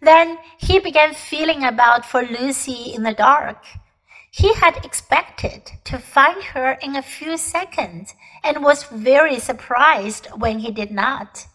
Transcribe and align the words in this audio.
Then 0.00 0.38
he 0.58 0.78
began 0.78 1.14
feeling 1.14 1.64
about 1.64 2.06
for 2.06 2.22
Lucy 2.22 2.92
in 2.94 3.02
the 3.02 3.12
dark. 3.12 3.64
He 4.30 4.54
had 4.54 4.84
expected 4.84 5.70
to 5.84 5.98
find 5.98 6.42
her 6.42 6.72
in 6.72 6.96
a 6.96 7.02
few 7.02 7.36
seconds 7.36 8.14
and 8.44 8.64
was 8.64 8.84
very 8.84 9.38
surprised 9.38 10.28
when 10.36 10.60
he 10.60 10.70
did 10.70 10.90
not. 10.90 11.46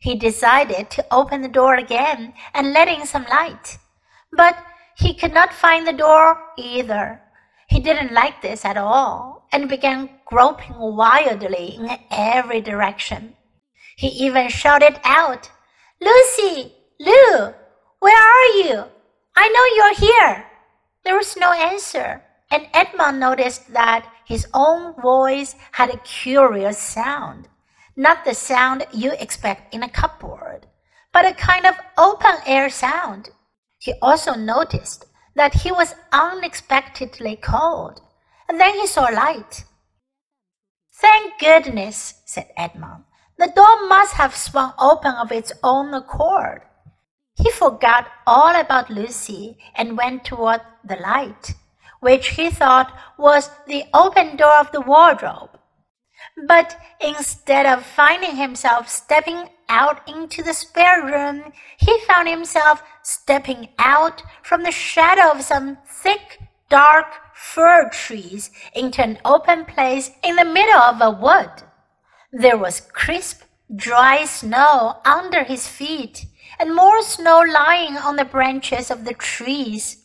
He 0.00 0.14
decided 0.14 0.90
to 0.90 1.06
open 1.10 1.42
the 1.42 1.48
door 1.48 1.74
again 1.74 2.34
and 2.52 2.72
let 2.72 2.88
in 2.88 3.06
some 3.06 3.24
light. 3.30 3.78
But 4.32 4.58
he 4.96 5.14
could 5.14 5.32
not 5.32 5.52
find 5.52 5.86
the 5.86 5.92
door 5.92 6.40
either. 6.56 7.22
He 7.68 7.80
didn't 7.80 8.12
like 8.12 8.42
this 8.42 8.64
at 8.64 8.76
all 8.76 9.46
and 9.52 9.68
began 9.68 10.10
groping 10.26 10.74
wildly 10.78 11.76
in 11.76 11.98
every 12.10 12.60
direction. 12.60 13.34
He 13.96 14.08
even 14.08 14.48
shouted 14.48 15.00
out, 15.04 15.50
Lucy, 16.00 16.74
Lou, 17.00 17.54
where 18.00 18.16
are 18.16 18.56
you? 18.56 18.84
I 19.36 19.48
know 19.48 19.76
you're 19.76 19.94
here. 19.94 20.46
There 21.04 21.16
was 21.16 21.36
no 21.36 21.52
answer, 21.52 22.22
and 22.50 22.66
Edmund 22.72 23.20
noticed 23.20 23.72
that 23.72 24.10
his 24.24 24.46
own 24.52 24.94
voice 25.00 25.54
had 25.72 25.90
a 25.90 25.98
curious 25.98 26.78
sound. 26.78 27.48
Not 27.96 28.24
the 28.24 28.34
sound 28.34 28.86
you 28.92 29.12
expect 29.12 29.74
in 29.74 29.82
a 29.82 29.88
cupboard, 29.88 30.66
but 31.12 31.24
a 31.24 31.34
kind 31.34 31.66
of 31.66 31.74
open 31.96 32.36
air 32.46 32.70
sound. 32.70 33.30
He 33.78 33.94
also 34.02 34.34
noticed 34.34 35.06
that 35.34 35.54
he 35.54 35.72
was 35.72 35.94
unexpectedly 36.12 37.36
cold, 37.36 38.00
and 38.48 38.60
then 38.60 38.74
he 38.74 38.86
saw 38.86 39.04
light. 39.04 39.64
Thank 41.00 41.38
goodness, 41.38 42.14
said 42.24 42.48
Edmund. 42.56 43.04
The 43.38 43.52
door 43.54 43.86
must 43.88 44.14
have 44.14 44.34
swung 44.34 44.74
open 44.78 45.14
of 45.14 45.30
its 45.30 45.52
own 45.62 45.94
accord. 45.94 46.62
He 47.42 47.50
forgot 47.50 48.08
all 48.26 48.54
about 48.58 48.90
Lucy 48.90 49.58
and 49.76 49.96
went 49.96 50.24
toward 50.24 50.60
the 50.84 50.96
light, 50.96 51.54
which 52.00 52.30
he 52.30 52.50
thought 52.50 52.92
was 53.16 53.50
the 53.66 53.84
open 53.94 54.36
door 54.36 54.58
of 54.58 54.72
the 54.72 54.80
wardrobe. 54.80 55.50
But 56.46 56.76
instead 57.00 57.64
of 57.64 57.86
finding 57.86 58.36
himself 58.36 58.88
stepping 58.88 59.50
out 59.68 60.08
into 60.08 60.42
the 60.42 60.52
spare 60.52 61.04
room, 61.04 61.52
he 61.76 62.00
found 62.00 62.28
himself 62.28 62.82
stepping 63.02 63.68
out 63.78 64.22
from 64.42 64.62
the 64.62 64.72
shadow 64.72 65.30
of 65.30 65.42
some 65.42 65.78
thick, 65.86 66.40
dark 66.68 67.06
fir 67.34 67.88
trees 67.90 68.50
into 68.74 69.02
an 69.02 69.18
open 69.24 69.64
place 69.64 70.10
in 70.24 70.36
the 70.36 70.44
middle 70.44 70.80
of 70.80 71.00
a 71.00 71.10
wood. 71.10 71.50
There 72.32 72.58
was 72.58 72.80
crisp, 72.80 73.42
dry 73.74 74.24
snow 74.24 75.00
under 75.04 75.44
his 75.44 75.68
feet, 75.68 76.26
and 76.58 76.74
more 76.74 77.02
snow 77.02 77.40
lying 77.40 77.96
on 77.96 78.16
the 78.16 78.24
branches 78.24 78.90
of 78.90 79.04
the 79.04 79.14
trees. 79.14 79.98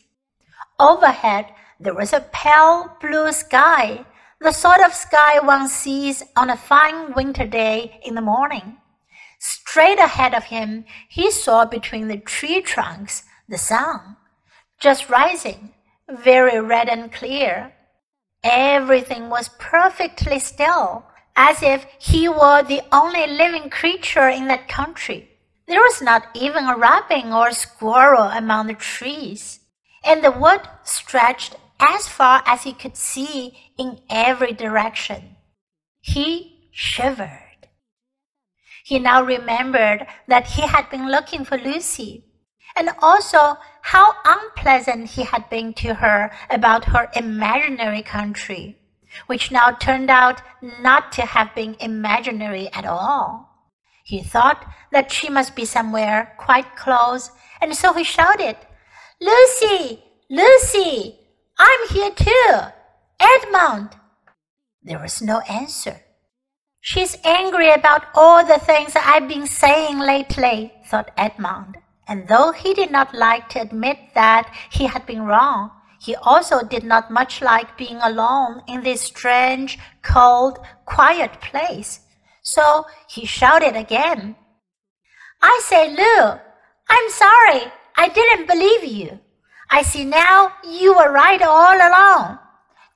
Overhead, 0.80 1.48
there 1.80 1.94
was 1.94 2.14
a 2.14 2.28
pale 2.32 2.98
blue 3.02 3.32
sky, 3.32 4.06
the 4.40 4.52
sort 4.52 4.82
of 4.82 4.94
sky 4.94 5.40
one 5.40 5.68
sees 5.68 6.24
on 6.36 6.50
a 6.50 6.58
fine 6.58 7.14
winter 7.14 7.48
day 7.48 8.00
in 8.04 8.16
the 8.16 8.22
morning. 8.22 8.78
Straight 9.40 10.00
ahead 10.00 10.34
of 10.34 10.46
him, 10.46 10.86
he 11.10 11.32
saw 11.32 11.66
between 11.66 12.08
the 12.08 12.18
tree 12.18 12.62
trunks 12.62 13.24
the 13.50 13.58
sun, 13.58 14.18
just 14.80 15.10
rising, 15.10 15.74
very 16.10 16.60
red 16.60 16.88
and 16.90 17.12
clear. 17.12 17.74
Everything 18.44 19.30
was 19.30 19.50
perfectly 19.60 20.40
still 20.40 21.06
as 21.36 21.64
if 21.64 21.86
he 22.00 22.28
were 22.30 22.64
the 22.64 22.82
only 22.92 23.26
living 23.28 23.70
creature 23.70 24.28
in 24.28 24.48
that 24.48 24.68
country. 24.68 25.30
There 25.68 25.82
was 25.82 26.02
not 26.02 26.28
even 26.34 26.66
a 26.66 26.76
robin 26.76 27.32
or 27.32 27.50
a 27.50 27.54
squirrel 27.54 28.24
among 28.24 28.68
the 28.68 28.74
trees, 28.74 29.60
and 30.04 30.24
the 30.24 30.32
wood 30.32 30.62
stretched 30.84 31.56
as 31.80 32.08
far 32.08 32.44
as 32.46 32.64
he 32.64 32.74
could 32.74 32.98
see 32.98 33.58
in 33.78 34.00
every 34.10 34.54
direction. 34.54 35.36
He 36.02 36.70
shivered. 36.72 37.70
He 38.84 39.00
now 39.00 39.24
remembered 39.24 40.08
that 40.28 40.48
he 40.48 40.64
had 40.64 40.90
been 40.90 41.10
looking 41.10 41.46
for 41.46 41.58
Lucy, 41.58 42.26
and 42.76 42.90
also 43.02 43.58
how 43.82 44.14
unpleasant 44.26 45.12
he 45.12 45.24
had 45.24 45.50
been 45.50 45.74
to 45.76 45.96
her 45.96 46.32
about 46.50 46.86
her 46.86 47.10
imaginary 47.16 48.02
country 48.02 48.78
which 49.28 49.52
now 49.52 49.72
turned 49.72 50.10
out 50.10 50.42
not 50.62 51.12
to 51.14 51.22
have 51.22 51.54
been 51.56 51.76
imaginary 51.80 52.72
at 52.74 52.86
all. 52.86 53.53
He 54.04 54.22
thought 54.22 54.66
that 54.92 55.12
she 55.12 55.30
must 55.30 55.56
be 55.56 55.66
somewhere 55.66 56.36
quite 56.38 56.76
close, 56.76 57.32
and 57.62 57.74
so 57.76 57.94
he 57.94 58.04
shouted, 58.04 58.58
Lucy! 59.22 60.04
Lucy! 60.30 61.20
I'm 61.58 61.88
here 61.90 62.12
too! 62.12 62.60
Edmund! 63.20 63.96
There 64.84 65.00
was 65.00 65.22
no 65.22 65.40
answer. 65.42 66.02
She's 66.82 67.18
angry 67.24 67.72
about 67.72 68.08
all 68.14 68.46
the 68.46 68.60
things 68.60 68.92
I've 68.94 69.30
been 69.30 69.48
saying 69.48 70.00
lately, 70.00 70.74
thought 70.86 71.12
Edmund. 71.16 71.78
And 72.06 72.28
though 72.28 72.52
he 72.52 72.74
did 72.74 72.92
not 72.92 73.16
like 73.16 73.48
to 73.50 73.62
admit 73.62 73.98
that 74.16 74.54
he 74.70 74.88
had 74.88 75.06
been 75.06 75.22
wrong, 75.22 75.72
he 76.02 76.18
also 76.18 76.62
did 76.62 76.84
not 76.84 77.10
much 77.10 77.42
like 77.42 77.78
being 77.78 78.02
alone 78.02 78.64
in 78.68 78.84
this 78.84 79.00
strange, 79.00 79.80
cold, 80.02 80.60
quiet 80.86 81.40
place. 81.40 82.02
So 82.44 82.86
he 83.10 83.26
shouted 83.26 83.76
again. 83.76 84.36
I 85.42 85.62
say, 85.64 85.90
Lou, 85.90 86.40
I'm 86.90 87.10
sorry. 87.10 87.72
I 87.98 88.10
didn't 88.10 88.48
believe 88.48 88.84
you. 88.84 89.20
I 89.70 89.82
see 89.82 90.06
now 90.06 90.54
you 90.64 90.94
were 90.94 91.12
right 91.12 91.42
all 91.42 91.76
along. 91.76 92.40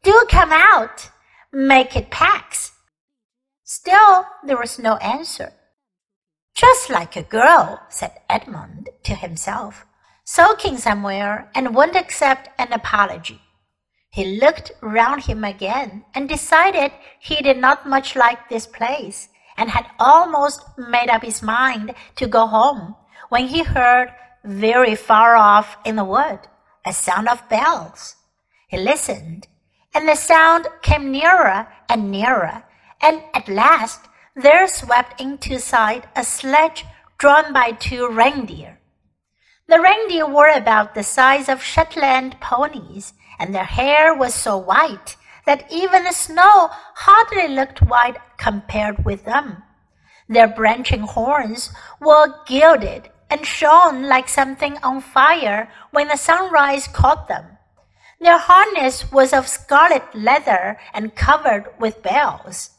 Do 0.03 0.25
come 0.29 0.51
out. 0.51 1.09
Make 1.51 1.95
it 1.95 2.11
pax. 2.11 2.71
Still, 3.63 4.25
there 4.45 4.57
was 4.57 4.77
no 4.77 4.97
answer. 4.97 5.53
Just 6.55 6.89
like 6.89 7.15
a 7.15 7.23
girl, 7.23 7.81
said 7.89 8.11
Edmund 8.29 8.89
to 9.03 9.15
himself 9.15 9.85
sulking 10.27 10.77
somewhere 10.77 11.49
and 11.55 11.73
won't 11.73 11.95
accept 11.95 12.49
an 12.59 12.73
apology. 12.73 13.39
He 14.11 14.39
looked 14.41 14.73
round 14.81 15.23
him 15.23 15.45
again 15.45 16.03
and 16.13 16.27
decided 16.27 16.91
he 17.21 17.37
did 17.37 17.57
not 17.57 17.87
much 17.87 18.13
like 18.13 18.49
this 18.49 18.67
place 18.67 19.29
and 19.57 19.69
had 19.69 19.87
almost 19.99 20.63
made 20.77 21.09
up 21.09 21.23
his 21.23 21.41
mind 21.41 21.93
to 22.15 22.27
go 22.27 22.45
home 22.45 22.95
when 23.29 23.47
he 23.47 23.63
heard 23.63 24.13
very 24.43 24.95
far 24.95 25.35
off 25.35 25.77
in 25.83 25.95
the 25.95 26.05
wood 26.05 26.39
a 26.85 26.93
sound 26.93 27.27
of 27.27 27.49
bells. 27.49 28.15
He 28.69 28.77
listened, 28.77 29.47
and 29.93 30.07
the 30.07 30.15
sound 30.15 30.67
came 30.81 31.11
nearer 31.11 31.67
and 31.89 32.11
nearer, 32.11 32.63
and 33.01 33.21
at 33.33 33.49
last 33.49 34.01
there 34.35 34.67
swept 34.67 35.19
into 35.19 35.59
sight 35.59 36.05
a 36.15 36.23
sledge 36.23 36.85
drawn 37.17 37.51
by 37.51 37.71
two 37.71 38.07
reindeer. 38.07 38.79
The 39.67 39.81
reindeer 39.81 40.27
were 40.27 40.49
about 40.49 40.95
the 40.95 41.03
size 41.03 41.49
of 41.49 41.63
Shetland 41.63 42.39
ponies, 42.39 43.13
and 43.39 43.53
their 43.53 43.65
hair 43.65 44.13
was 44.13 44.33
so 44.33 44.57
white 44.57 45.17
that 45.45 45.65
even 45.71 46.03
the 46.03 46.11
snow 46.11 46.69
hardly 46.95 47.47
looked 47.47 47.81
white 47.81 48.17
compared 48.37 49.05
with 49.05 49.25
them. 49.25 49.63
Their 50.29 50.47
branching 50.47 51.01
horns 51.01 51.71
were 51.99 52.35
gilded 52.45 53.09
and 53.29 53.45
shone 53.45 54.03
like 54.03 54.29
something 54.29 54.77
on 54.83 55.01
fire 55.01 55.69
when 55.91 56.07
the 56.07 56.17
sunrise 56.17 56.87
caught 56.87 57.27
them. 57.27 57.57
Their 58.19 58.37
harness 58.37 59.11
was 59.11 59.31
of 59.31 59.47
scarlet 59.47 60.03
leather 60.13 60.77
and 60.93 61.15
covered 61.15 61.67
with 61.79 62.01
bells. 62.01 62.71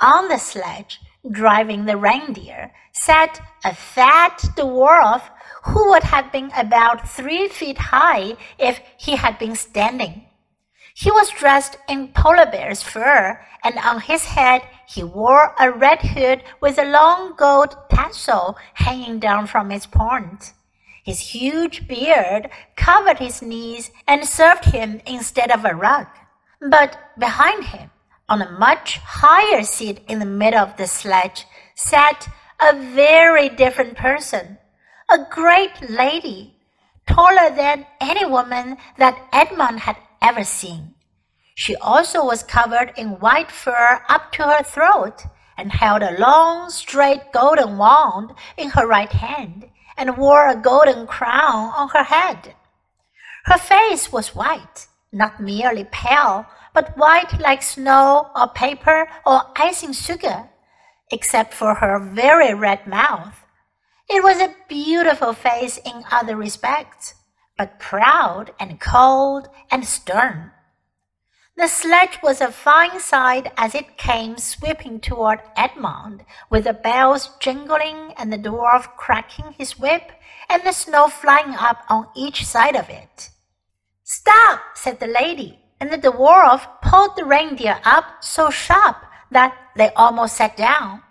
On 0.00 0.28
the 0.28 0.38
sledge, 0.38 1.00
driving 1.30 1.84
the 1.84 1.96
reindeer, 1.96 2.72
sat 2.92 3.40
a 3.64 3.74
fat 3.74 4.38
dwarf 4.56 5.22
who 5.64 5.90
would 5.90 6.02
have 6.04 6.32
been 6.32 6.50
about 6.56 7.08
three 7.08 7.48
feet 7.48 7.78
high 7.78 8.36
if 8.58 8.80
he 8.96 9.16
had 9.16 9.38
been 9.38 9.54
standing. 9.54 10.26
He 10.94 11.10
was 11.10 11.30
dressed 11.30 11.76
in 11.88 12.08
polar 12.08 12.46
bear's 12.46 12.82
fur, 12.82 13.40
and 13.64 13.78
on 13.78 14.00
his 14.00 14.24
head 14.24 14.62
he 14.86 15.02
wore 15.02 15.54
a 15.58 15.70
red 15.70 16.02
hood 16.02 16.42
with 16.60 16.78
a 16.78 16.84
long 16.84 17.34
gold 17.36 17.76
tassel 17.88 18.56
hanging 18.74 19.18
down 19.18 19.46
from 19.46 19.70
its 19.70 19.86
point. 19.86 20.52
His 21.04 21.20
huge 21.34 21.88
beard 21.88 22.50
covered 22.76 23.18
his 23.18 23.42
knees 23.42 23.90
and 24.06 24.26
served 24.26 24.66
him 24.66 25.00
instead 25.06 25.50
of 25.50 25.64
a 25.64 25.74
rug. 25.74 26.06
But 26.60 26.96
behind 27.18 27.64
him, 27.64 27.90
on 28.28 28.40
a 28.40 28.50
much 28.50 28.98
higher 28.98 29.64
seat 29.64 30.00
in 30.08 30.20
the 30.20 30.26
middle 30.26 30.60
of 30.60 30.76
the 30.76 30.86
sledge, 30.86 31.46
sat 31.74 32.28
a 32.60 32.78
very 32.78 33.48
different 33.48 33.96
person 33.96 34.58
a 35.12 35.26
great 35.30 35.90
lady, 35.90 36.54
taller 37.06 37.54
than 37.54 37.86
any 38.00 38.24
woman 38.24 38.78
that 38.96 39.18
Edmund 39.30 39.80
had 39.80 39.96
ever 40.22 40.44
seen. 40.44 40.94
She 41.54 41.76
also 41.76 42.24
was 42.24 42.42
covered 42.42 42.94
in 42.96 43.20
white 43.20 43.50
fur 43.50 44.02
up 44.08 44.32
to 44.32 44.44
her 44.44 44.62
throat 44.62 45.24
and 45.58 45.72
held 45.72 46.02
a 46.02 46.18
long, 46.18 46.70
straight 46.70 47.32
golden 47.32 47.76
wand 47.76 48.32
in 48.56 48.70
her 48.70 48.86
right 48.86 49.12
hand 49.12 49.68
and 49.96 50.16
wore 50.16 50.48
a 50.48 50.56
golden 50.56 51.06
crown 51.06 51.72
on 51.76 51.90
her 51.90 52.04
head. 52.04 52.54
Her 53.44 53.58
face 53.58 54.10
was 54.12 54.34
white, 54.34 54.86
not 55.12 55.40
merely 55.40 55.84
pale, 55.90 56.46
but 56.72 56.96
white 56.96 57.38
like 57.40 57.62
snow 57.62 58.30
or 58.34 58.48
paper 58.48 59.08
or 59.26 59.42
icing 59.56 59.92
sugar, 59.92 60.48
except 61.10 61.52
for 61.52 61.74
her 61.74 61.98
very 61.98 62.54
red 62.54 62.86
mouth. 62.86 63.44
It 64.08 64.22
was 64.22 64.40
a 64.40 64.54
beautiful 64.68 65.34
face 65.34 65.78
in 65.78 66.04
other 66.10 66.36
respects, 66.36 67.14
but 67.56 67.78
proud 67.78 68.52
and 68.58 68.80
cold 68.80 69.48
and 69.70 69.86
stern. 69.86 70.52
The 71.56 71.68
sledge 71.68 72.18
was 72.22 72.40
a 72.40 72.50
fine 72.50 72.98
sight 72.98 73.52
as 73.58 73.74
it 73.74 73.98
came 73.98 74.38
sweeping 74.38 75.00
toward 75.00 75.40
Edmund, 75.54 76.24
with 76.48 76.64
the 76.64 76.72
bells 76.72 77.30
jingling 77.40 78.14
and 78.16 78.32
the 78.32 78.38
dwarf 78.38 78.96
cracking 78.96 79.52
his 79.58 79.78
whip 79.78 80.12
and 80.48 80.62
the 80.62 80.72
snow 80.72 81.08
flying 81.08 81.54
up 81.54 81.84
on 81.88 82.08
each 82.16 82.46
side 82.46 82.74
of 82.74 82.88
it. 82.88 83.30
Stop, 84.02 84.60
said 84.74 84.98
the 84.98 85.06
lady, 85.06 85.58
and 85.78 85.90
the 85.90 85.98
dwarf 85.98 86.66
pulled 86.80 87.16
the 87.16 87.24
reindeer 87.24 87.80
up 87.84 88.24
so 88.24 88.50
sharp 88.50 89.04
that 89.30 89.54
they 89.76 89.90
almost 89.94 90.36
sat 90.36 90.56
down. 90.56 91.02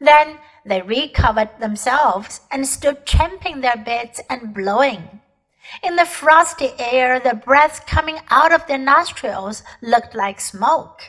Then 0.00 0.38
they 0.64 0.80
recovered 0.82 1.50
themselves 1.60 2.40
and 2.50 2.66
stood 2.66 3.04
champing 3.04 3.60
their 3.60 3.76
bits 3.76 4.20
and 4.30 4.54
blowing. 4.54 5.20
In 5.82 5.96
the 5.96 6.04
frosty 6.04 6.70
air, 6.78 7.18
the 7.18 7.34
breath 7.34 7.86
coming 7.86 8.18
out 8.30 8.52
of 8.52 8.66
their 8.66 8.78
nostrils 8.78 9.62
looked 9.80 10.14
like 10.14 10.40
smoke. 10.40 11.02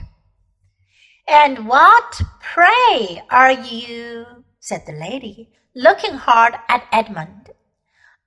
And 1.27 1.67
what, 1.67 2.21
pray, 2.41 3.23
are 3.29 3.51
you? 3.51 4.25
said 4.59 4.85
the 4.85 4.93
lady, 4.93 5.51
looking 5.75 6.13
hard 6.13 6.55
at 6.69 6.87
Edmund. 6.91 7.51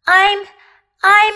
I'm, 0.06 0.44
I'm, 1.02 1.34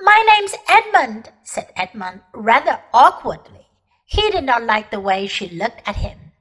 my 0.00 0.24
name's 0.26 0.54
Edmund, 0.68 1.30
said 1.42 1.72
Edmund 1.76 2.20
rather 2.32 2.80
awkwardly. 2.92 3.66
He 4.06 4.30
did 4.30 4.44
not 4.44 4.64
like 4.64 4.90
the 4.90 5.00
way 5.00 5.26
she 5.26 5.48
looked 5.48 5.82
at 5.86 5.96
him. 5.96 6.32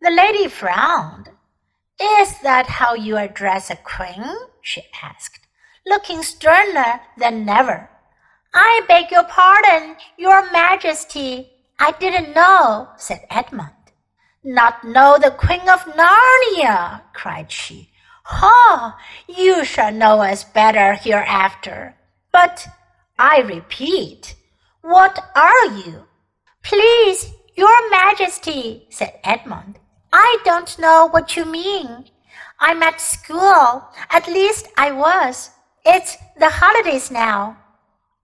The 0.00 0.10
lady 0.10 0.48
frowned. 0.48 1.30
Is 2.00 2.38
that 2.40 2.66
how 2.66 2.94
you 2.94 3.16
address 3.16 3.70
a 3.70 3.76
queen? 3.76 4.24
she 4.62 4.82
asked 5.02 5.40
looking 5.86 6.22
sterner 6.22 7.00
than 7.16 7.48
ever. 7.48 7.88
I 8.52 8.82
beg 8.88 9.10
your 9.10 9.24
pardon, 9.24 9.96
your 10.16 10.50
majesty. 10.50 11.50
I 11.78 11.92
didn't 11.92 12.34
know, 12.34 12.88
said 12.96 13.26
Edmund. 13.30 13.70
Not 14.42 14.84
know 14.84 15.18
the 15.18 15.30
Queen 15.30 15.68
of 15.68 15.84
Narnia, 15.84 17.02
cried 17.12 17.52
she. 17.52 17.90
Ha! 18.24 18.98
You 19.28 19.64
shall 19.64 19.92
know 19.92 20.20
us 20.20 20.44
better 20.44 20.94
hereafter. 20.94 21.94
But 22.32 22.66
I 23.18 23.40
repeat, 23.40 24.34
what 24.82 25.30
are 25.34 25.66
you? 25.66 26.06
Please, 26.62 27.32
your 27.54 27.90
majesty, 27.90 28.86
said 28.90 29.18
Edmund. 29.24 29.78
I 30.12 30.38
don't 30.44 30.78
know 30.78 31.06
what 31.08 31.36
you 31.36 31.44
mean. 31.44 32.06
I'm 32.58 32.82
at 32.82 33.00
school. 33.00 33.84
At 34.10 34.26
least 34.26 34.68
I 34.76 34.90
was. 34.92 35.50
It's 35.84 36.16
the 36.38 36.50
holidays 36.50 37.10
now. 37.10 37.56